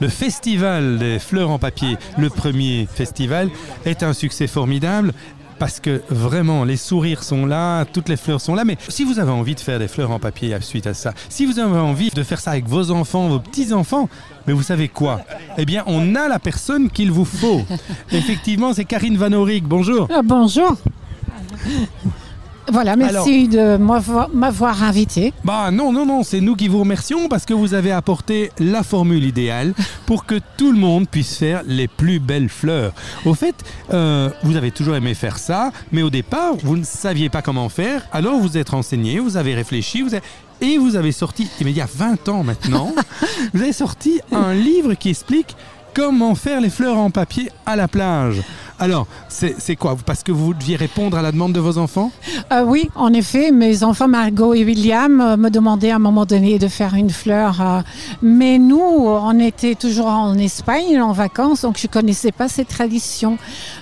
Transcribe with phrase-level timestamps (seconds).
[0.00, 3.50] Le festival des fleurs en papier, le premier festival,
[3.84, 5.12] est un succès formidable
[5.58, 8.64] parce que vraiment les sourires sont là, toutes les fleurs sont là.
[8.64, 11.46] Mais si vous avez envie de faire des fleurs en papier suite à ça, si
[11.46, 14.08] vous avez envie de faire ça avec vos enfants, vos petits-enfants,
[14.46, 15.22] mais vous savez quoi?
[15.56, 17.62] Eh bien, on a la personne qu'il vous faut.
[18.12, 19.64] Effectivement, c'est Karine Van Auric.
[19.64, 20.08] Bonjour.
[20.12, 20.76] Ah, bonjour.
[22.76, 25.32] Voilà, merci de m'avoir invité.
[25.44, 28.82] Bah non, non, non, c'est nous qui vous remercions parce que vous avez apporté la
[28.82, 29.72] formule idéale
[30.04, 32.92] pour que tout le monde puisse faire les plus belles fleurs.
[33.24, 33.54] Au fait,
[33.94, 37.70] euh, vous avez toujours aimé faire ça, mais au départ, vous ne saviez pas comment
[37.70, 40.10] faire, alors vous êtes renseigné, vous avez réfléchi, vous
[40.60, 42.92] et vous avez sorti, il y a 20 ans maintenant,
[43.54, 45.56] vous avez sorti un livre qui explique
[45.94, 48.42] comment faire les fleurs en papier à la plage.
[48.78, 49.96] Alors, c'est quoi?
[50.04, 52.10] Parce que vous deviez répondre à la demande de vos enfants?
[52.52, 53.50] Euh, Oui, en effet.
[53.50, 57.10] Mes enfants, Margot et William, euh, me demandaient à un moment donné de faire une
[57.10, 57.60] fleur.
[57.60, 57.80] Euh,
[58.22, 62.64] mais nous, on était toujours en Espagne, en vacances, donc je ne connaissais pas ces
[62.64, 63.38] traditions.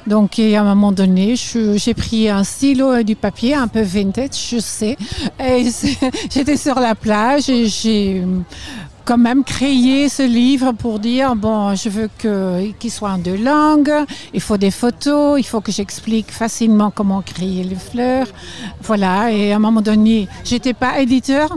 [0.06, 4.48] Donc, à un moment donné, j'ai pris un stylo et du papier, un peu vintage,
[4.50, 4.96] je sais.
[6.30, 8.22] J'étais sur la plage et j'ai
[9.04, 13.92] quand même créé ce livre pour dire bon, je veux qu'il soit en deux langues,
[14.32, 18.28] il faut des photos, il faut que j'explique facilement comment créer les fleurs.
[18.82, 21.56] Voilà, et à un moment donné, j'étais pas éditeur,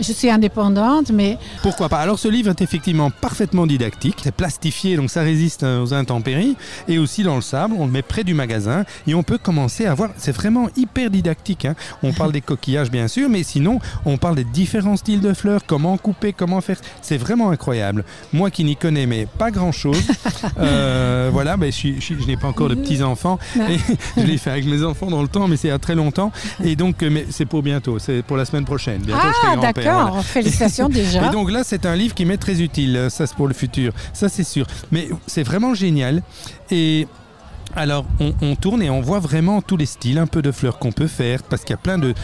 [0.00, 1.38] je suis indépendante, mais...
[1.62, 1.98] Pourquoi pas?
[1.98, 6.98] Alors ce livre est effectivement parfaitement didactique, c'est plastifié, donc ça résiste aux intempéries, et
[6.98, 9.94] aussi dans le sable, on le met près du magasin, et on peut commencer à
[9.94, 11.64] voir, c'est vraiment hyper didactique.
[11.64, 11.74] Hein.
[12.02, 15.62] On parle des coquillages bien sûr, mais sinon on parle des différents styles de fleurs,
[15.66, 18.04] comment couper, comment faire, c'est vraiment incroyable.
[18.32, 20.02] Moi qui n'y connais mais pas grand-chose,
[20.58, 23.78] euh, voilà, ben, je, je, n'ai pas encore de petits-enfants, et
[24.16, 26.76] je l'ai fait avec mes enfants dans le temps, mais c'est a très longtemps, et
[26.76, 29.02] donc mais c'est pour bientôt, c'est pour la semaine prochaine.
[29.02, 31.26] Bientôt, ah, d'accord félicitations déjà.
[31.26, 33.92] Et donc là, c'est un livre qui m'est très utile, ça c'est pour le futur,
[34.12, 34.66] ça c'est sûr.
[34.92, 36.22] Mais c'est vraiment génial.
[36.70, 37.06] Et
[37.76, 38.04] alors,
[38.40, 41.06] on, tourne et on voit vraiment tous les styles, un peu de fleurs qu'on peut
[41.06, 42.14] faire, parce qu'il y a plein de.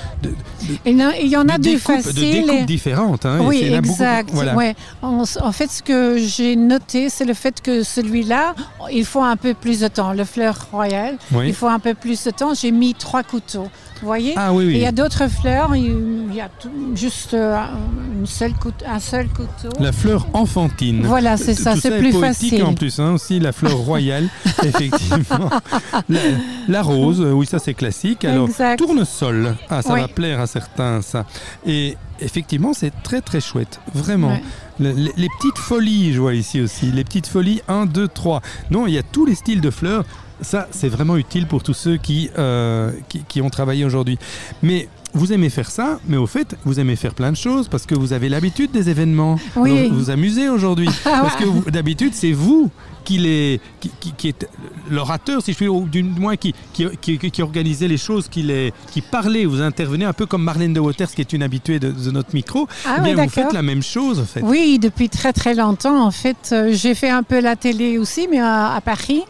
[0.86, 3.26] il y en a de découpes, différentes.
[3.26, 4.30] Hein, oui, exact.
[4.32, 4.74] Ouais.
[5.02, 8.54] En, fait, ce que j'ai noté, c'est le fait que celui-là,
[8.90, 10.12] il faut un peu plus de temps.
[10.12, 12.54] Le fleur royal, il faut un peu plus de temps.
[12.54, 13.68] J'ai mis trois couteaux.
[14.00, 14.34] Vous voyez?
[14.36, 14.72] Ah, oui, oui.
[14.74, 16.50] il y a d'autres fleurs, il y a
[16.94, 17.56] juste euh,
[18.14, 18.52] une seule
[18.86, 19.70] un seul couteau.
[19.80, 21.02] La fleur enfantine.
[21.06, 22.62] Voilà, c'est ça, c'est plus facile.
[22.64, 24.28] en plus, hein, aussi la fleur royale,
[24.62, 25.50] effectivement.
[26.68, 28.24] La, rose, oui, ça c'est classique.
[28.24, 31.26] Alors, tournesol, ah, ça va plaire à certains, ça.
[31.66, 34.38] Et effectivement, c'est très très chouette, vraiment.
[34.80, 38.42] Les, les, petites folies, je vois ici aussi, les petites folies 1, 2, 3.
[38.70, 40.04] Non, il y a tous les styles de fleurs.
[40.40, 42.90] Ça, c'est vraiment utile pour tous ceux qui, euh,
[43.28, 44.18] qui, ont travaillé aujourd'hui.
[44.62, 47.86] Mais vous aimez faire ça, mais au fait, vous aimez faire plein de choses parce
[47.86, 49.38] que vous avez l'habitude des événements.
[49.56, 49.88] Oui.
[49.88, 50.88] Vous vous amusez aujourd'hui.
[51.06, 52.70] Ah parce que d'habitude, c'est vous
[53.04, 53.60] qui, est,
[54.16, 54.48] qui, est
[54.90, 59.02] l'orateur, si je puis ou du moins qui, qui, organisait les choses, qui, les, qui
[59.02, 62.34] parlait, vous intervenez un peu comme Marlène de Waters, qui est une habituée de, notre
[62.34, 62.66] micro.
[62.86, 64.40] Ah, bien, vous faites la même chose, en fait.
[64.42, 66.50] Oui, depuis très très longtemps, en fait.
[66.52, 69.22] Euh, j'ai fait un peu la télé aussi, mais à, Paris.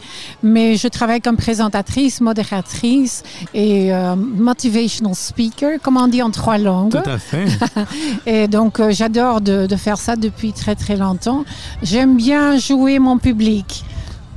[0.42, 3.22] Mais je travaille comme présentatrice, modératrice
[3.52, 7.02] et euh, motivational speaker, comme on dit en trois langues.
[7.02, 7.46] Tout à fait.
[8.26, 11.44] et donc, euh, j'adore de, de faire ça depuis très très longtemps.
[11.82, 13.84] J'aime bien jouer mon public.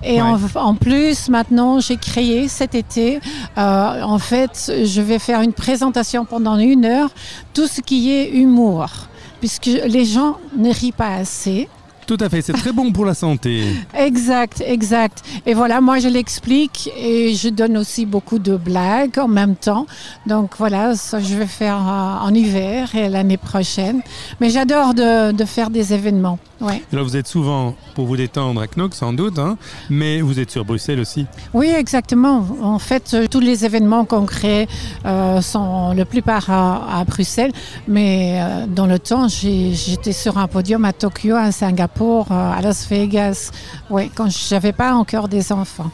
[0.03, 3.20] Et en, plus, maintenant, j'ai créé cet été,
[3.58, 7.09] euh, en fait, je vais faire une présentation pendant une heure,
[7.53, 8.88] tout ce qui est humour,
[9.40, 11.68] puisque les gens ne rient pas assez.
[12.07, 13.66] Tout à fait, c'est très bon pour la santé.
[13.94, 15.25] exact, exact.
[15.45, 19.85] Et voilà, moi je l'explique et je donne aussi beaucoup de blagues en même temps.
[20.25, 24.01] Donc voilà, ça je vais faire euh, en hiver et l'année prochaine.
[24.40, 26.40] Mais j'adore de, de, faire des événements.
[26.62, 26.81] Ouais.
[26.94, 29.57] Alors vous êtes souvent pour vous détendre à Knock sans doute, hein,
[29.90, 31.25] mais vous êtes sur Bruxelles aussi.
[31.53, 32.47] Oui, exactement.
[32.62, 34.69] En fait, euh, tous les événements qu'on crée
[35.06, 37.51] euh, sont le plupart à, Bruxelles,
[37.90, 42.62] mais dans le temps, j'étais sur un podium à Tokyo, à Singapour pour euh, à
[42.62, 43.52] Las Vegas,
[43.90, 45.90] oui, quand je n'avais pas encore des enfants.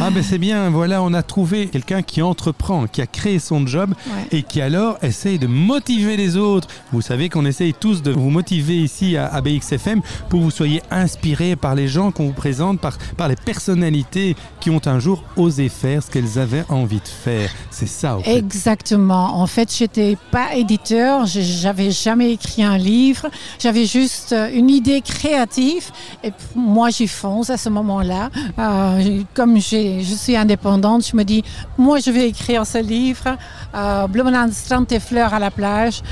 [0.00, 3.66] ah ben c'est bien, voilà, on a trouvé quelqu'un qui entreprend, qui a créé son
[3.66, 3.94] job
[4.30, 6.68] et qui alors essaye de motiver les autres.
[6.92, 10.82] Vous savez qu'on essaye tous de vous motiver ici à, BXFM pour que vous soyez
[10.90, 15.24] inspirés par les gens qu'on vous présente, par, par les personnalités qui ont un jour
[15.36, 17.50] osé faire ce qu'elles avaient envie de faire.
[17.70, 18.38] C'est ça, au fait.
[18.38, 19.40] Exactement.
[19.42, 23.28] En fait, j'étais pas éditeur, j'avais jamais écrit un livre,
[23.58, 25.90] j'avais juste euh, une idée créative
[26.22, 28.30] et moi j'y fonce à ce moment-là.
[28.56, 31.42] Euh, comme je suis indépendante, je me dis,
[31.76, 33.36] moi je vais écrire ce livre,
[33.74, 36.02] euh, Bloemen aan het strand et fleurs à la plage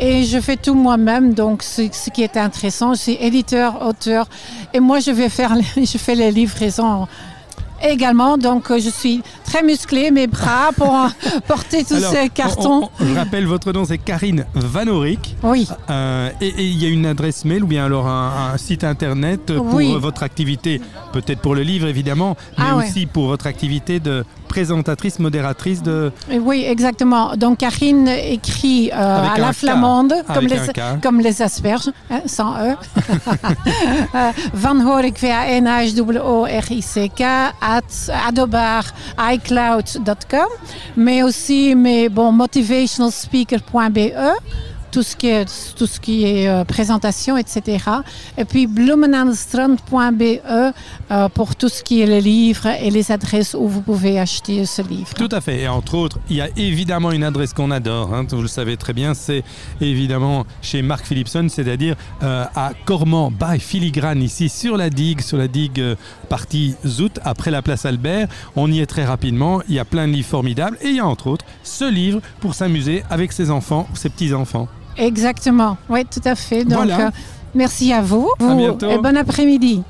[0.00, 1.34] et je fais tout moi-même.
[1.34, 4.28] Donc ce, qui est intéressant, je suis éditeur, auteur
[4.72, 7.06] et moi je vais faire, je fais les livraisons
[7.82, 8.36] également.
[8.38, 11.08] Donc euh, je suis très musclée, mes bras pour euh,
[11.48, 12.90] porter tous Alors, ces on- cartons.
[13.00, 15.36] on- on- je rappelle, votre nom, c'est Karine Van Orick.
[15.42, 18.84] Oui, Euh, et il y a une adresse mail ou bien alors un, un site
[18.84, 19.94] internet pour Oui.
[19.98, 20.80] votre activité,
[21.12, 22.86] peut-être pour le livre évidemment, mais Ah ouais.
[22.88, 26.10] aussi pour votre activité de présentatrice, modératrice de...
[26.40, 27.36] oui, exactement.
[27.36, 30.58] Donc Karine écrit euh, à la flamande, comme les,
[31.02, 32.74] comme les asperges, hein, sans E.
[34.54, 37.22] Van Horik, V-A-N-H-O-R-I-C-K,
[37.76, 38.84] at adobar,
[39.18, 40.48] iCloud.com,
[40.96, 44.12] mais aussi mes, bon, motivationalspeaker.be.
[44.90, 47.84] Tout ce qui est, tout ce qui est euh, présentation, etc.
[48.36, 50.22] Et puis bloemenaandestrand.be
[51.10, 54.64] euh, pour tout ce qui est le livre et les adresses où vous pouvez acheter
[54.66, 55.14] ce livre.
[55.14, 55.60] Tout à fait.
[55.60, 58.76] Et entre autres, il y a évidemment une adresse qu'on adore, hein, vous le savez
[58.76, 59.42] très bien, c'est
[59.80, 65.38] évidemment chez Marc Philipson, c'est-à-dire euh, à Cormand, by Filigrane, ici sur la digue, sur
[65.38, 65.96] la digue euh,
[66.28, 68.28] partie Zout, après la place Albert.
[68.56, 71.00] On y est très rapidement, il y a plein de livres formidables et il y
[71.00, 74.68] a entre autres ce livre pour s'amuser avec ses enfants, ses petits-enfants.
[74.98, 76.64] Exactement, oui, tout à fait.
[76.64, 77.06] Donc, Voilà.
[77.06, 77.10] euh,
[77.54, 78.28] merci à vous.
[78.40, 78.90] À Vous- bientôt.
[78.90, 79.82] Et bon après-midi.